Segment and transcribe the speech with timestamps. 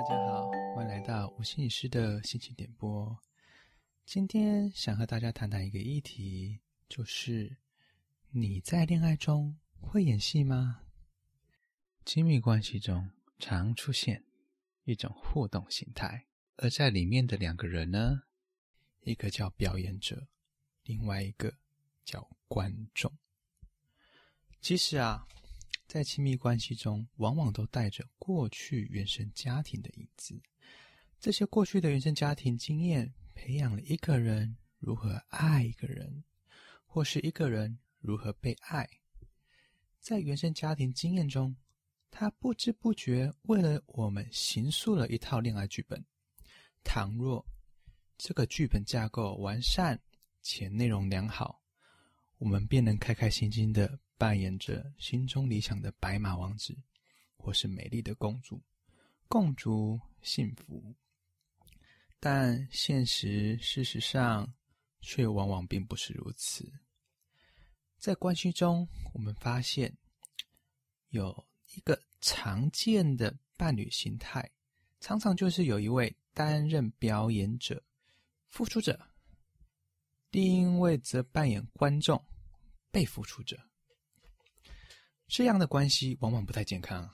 [0.00, 3.14] 大家好，欢迎来到无心理师的心情点播。
[4.06, 7.58] 今天想和大家谈谈一个议题，就是
[8.30, 10.80] 你在恋爱中会演戏吗？
[12.06, 14.24] 亲密关系中常出现
[14.84, 16.24] 一种互动形态，
[16.56, 18.22] 而在里面的两个人呢，
[19.02, 20.26] 一个叫表演者，
[20.84, 21.52] 另外一个
[22.06, 23.12] 叫观众。
[24.62, 25.26] 其实啊。
[25.90, 30.40] 在亲密关系中，往往都带着过去原生家庭的影子。
[31.18, 36.22] 这些过去的原生家庭经验，培养了一个人如何爱一个人，
[36.86, 38.88] 或是一个人如何被爱。
[39.98, 41.56] 在原生家庭经验中，
[42.08, 46.04] 他不知不觉为了我们形塑了一套恋爱剧本。
[46.84, 47.44] 倘若
[48.16, 50.00] 这个剧本架构完善
[50.40, 51.59] 且内容良好，
[52.40, 53.96] 我们便能开开心心的。
[54.20, 56.76] 扮演着心中理想的白马王子，
[57.38, 58.60] 或是美丽的公主，
[59.28, 60.94] 共筑幸福。
[62.18, 64.46] 但现实事实上
[65.00, 66.70] 却往往并不是如此。
[67.96, 69.90] 在关系中，我们发现
[71.08, 74.50] 有一个常见的伴侣形态，
[75.00, 77.82] 常常就是有一位担任表演者、
[78.48, 79.00] 付出者，
[80.30, 82.22] 第一位则扮演观众、
[82.90, 83.58] 被付出者。
[85.26, 87.08] 这样的关系往往不太健康，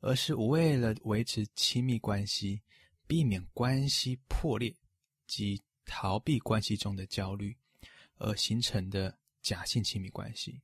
[0.00, 2.62] 而是为了维持亲密关系、
[3.06, 4.74] 避免关系破裂
[5.26, 7.54] 及逃避关系中的焦虑
[8.16, 10.62] 而形成的假性亲密关系。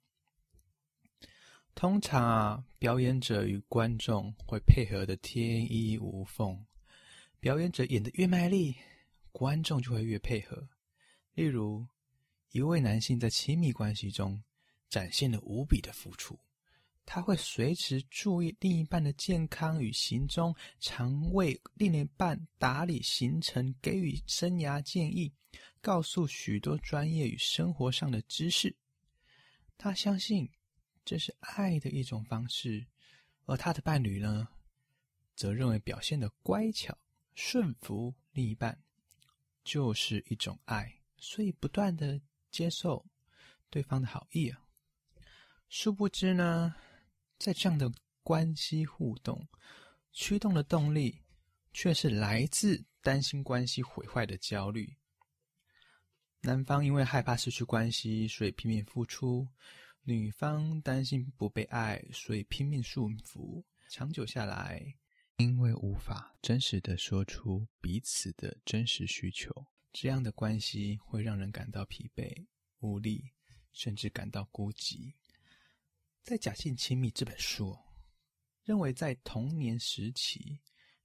[1.75, 6.67] 通常啊，表演者与观众会配合得天衣无缝，
[7.39, 8.75] 表演者演得越卖力，
[9.31, 10.69] 观众就会越配合。
[11.35, 11.87] 例如，
[12.51, 14.43] 一位男性在亲密关系中
[14.89, 16.39] 展现了无比的付出。
[17.07, 25.33] 他会随时注意另一半的健康与行踪，常为另一半打理行程，给予生涯建议，
[25.81, 28.77] 告诉许多专业与生活上的知识。
[29.77, 30.49] 他相信
[31.05, 32.87] 这是爱的一种方式，
[33.47, 34.47] 而他的伴侣呢，
[35.35, 36.97] 则认为表现得乖巧、
[37.35, 38.81] 顺服另一半
[39.65, 42.21] 就是一种爱，所以不断的
[42.51, 43.07] 接受
[43.69, 44.65] 对方的好意啊。
[45.69, 46.75] 殊不知呢，
[47.39, 47.93] 在这样的
[48.23, 49.47] 关系互动
[50.11, 51.23] 驱动的动力，
[51.73, 54.97] 却是来自担心关系毁坏的焦虑。
[56.41, 59.47] 男方因为害怕失去关系，所以拼命付出；
[60.03, 63.63] 女方担心不被爱，所以拼命束缚。
[63.91, 64.95] 长久下来，
[65.37, 69.53] 因为无法真实的说出彼此的真实需求，
[69.93, 72.47] 这样的关系会让人感到疲惫、
[72.79, 73.33] 无力，
[73.73, 75.13] 甚至感到孤寂。
[76.23, 77.77] 在《假性亲密》这本书，
[78.63, 80.61] 认为在童年时期，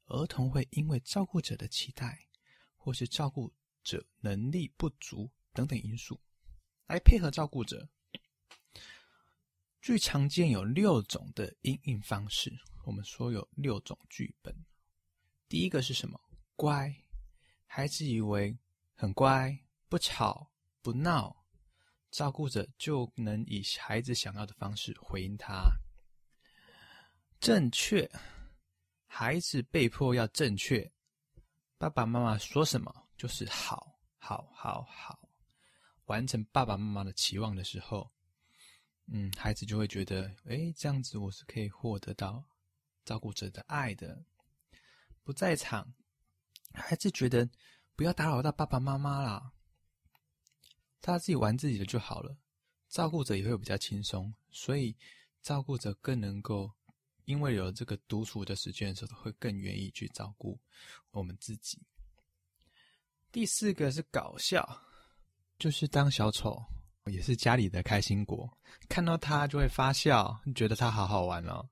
[0.05, 2.27] 儿童会因为照顾者的期待，
[2.75, 3.51] 或是照顾
[3.83, 6.21] 者能力不足等等因素，
[6.85, 7.89] 来配合照顾者。
[9.81, 12.51] 最常见有六种的应应方式，
[12.85, 14.55] 我们说有六种剧本。
[15.47, 16.19] 第一个是什么？
[16.55, 16.93] 乖，
[17.65, 18.57] 孩子以为
[19.05, 19.55] 很乖，
[19.87, 20.51] 不吵
[20.81, 21.45] 不闹。
[22.09, 25.69] 照顾者就能以孩子想要的方式回应他。
[27.39, 28.09] 正确，
[29.05, 30.91] 孩子被迫要正确，
[31.77, 35.29] 爸爸妈妈说什么就是好，好，好，好，
[36.05, 38.11] 完成爸爸妈妈的期望的时候，
[39.05, 42.43] 嗯，孩子就会觉得，诶，这样子我是可以获得到
[43.03, 44.25] 照顾者的爱的。
[45.23, 45.93] 不在场，
[46.73, 47.47] 孩子觉得
[47.95, 49.51] 不要打扰到爸爸妈妈啦。
[51.01, 52.35] 他自己玩自己的就好了，
[52.89, 54.95] 照顾者也会比较轻松，所以
[55.41, 56.71] 照顾者更能够，
[57.25, 60.59] 因为有这个独处的时间的时候，会更愿意去照顾
[61.11, 61.79] 我们自己。
[63.31, 64.67] 第四个是搞笑，
[65.59, 66.59] 就是当小丑，
[67.05, 68.49] 也是家里的开心果，
[68.89, 71.69] 看到他就会发笑，觉得他好好玩哦，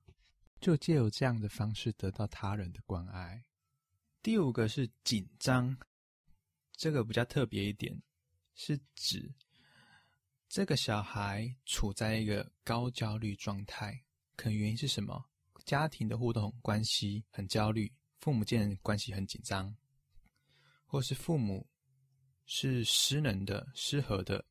[0.60, 3.42] 就借由这样的方式得到他人的关爱。
[4.22, 5.76] 第五个是紧张，
[6.76, 8.02] 这个比较特别一点。
[8.56, 9.34] 是指
[10.48, 14.04] 这个小孩处在一个高焦虑状态，
[14.36, 15.28] 可能原因是什么？
[15.64, 19.74] 家庭的互动关系很焦虑，父母间关系很紧张，
[20.86, 21.66] 或是父母
[22.46, 24.44] 是失能的、失和的，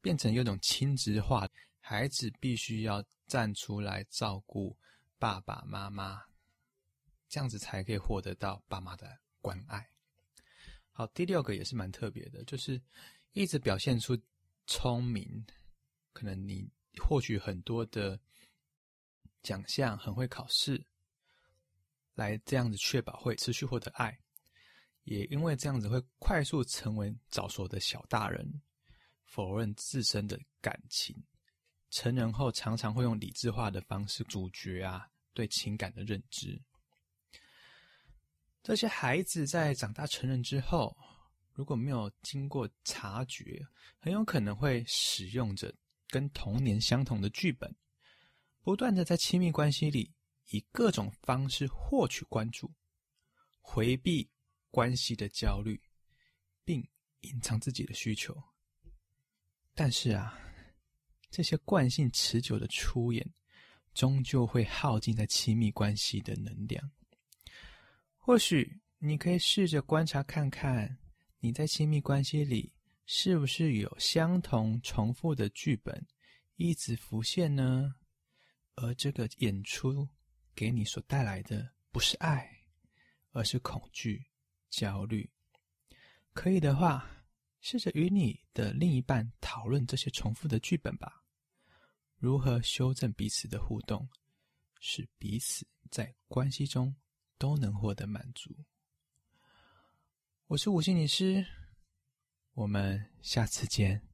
[0.00, 1.46] 变成有种亲职化，
[1.80, 4.74] 孩子必须要站出来照顾
[5.18, 6.22] 爸爸妈妈，
[7.28, 9.93] 这样子才可以获得到爸妈的关爱。
[10.96, 12.80] 好，第六个也是蛮特别的，就是
[13.32, 14.16] 一直表现出
[14.68, 15.44] 聪明，
[16.12, 16.70] 可能你
[17.02, 18.16] 获取很多的
[19.42, 20.86] 奖项，很会考试，
[22.14, 24.16] 来这样子确保会持续获得爱，
[25.02, 28.62] 也因为这样子会快速成为早熟的小大人，
[29.24, 31.20] 否认自身的感情，
[31.90, 36.56] 成人后常常会用理智化的方式阻绝啊对情感的认知。
[38.64, 40.96] 这些孩子在长大成人之后，
[41.52, 43.62] 如果没有经过察觉，
[43.98, 45.72] 很有可能会使用着
[46.08, 47.76] 跟童年相同的剧本，
[48.62, 50.10] 不断的在亲密关系里
[50.48, 52.72] 以各种方式获取关注，
[53.60, 54.30] 回避
[54.70, 55.78] 关系的焦虑，
[56.64, 56.82] 并
[57.20, 58.34] 隐藏自己的需求。
[59.74, 60.40] 但是啊，
[61.28, 63.30] 这些惯性持久的出演，
[63.92, 66.90] 终究会耗尽在亲密关系的能量。
[68.26, 70.96] 或许你可以试着观察看看，
[71.40, 72.72] 你在亲密关系里
[73.04, 76.06] 是不是有相同重复的剧本
[76.56, 77.94] 一直浮现呢？
[78.76, 80.08] 而这个演出
[80.54, 82.50] 给你所带来的不是爱，
[83.32, 84.24] 而是恐惧、
[84.70, 85.30] 焦虑。
[86.32, 87.06] 可以的话，
[87.60, 91.22] 试着与你的另一半讨论这些重复的剧本吧。
[92.16, 94.08] 如何修正彼此的互动，
[94.80, 96.96] 使彼此在关系中
[97.38, 98.64] 都能获得满足。
[100.46, 101.46] 我是五星女师，
[102.52, 104.13] 我们下次见。